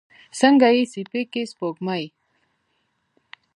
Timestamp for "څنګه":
0.39-0.67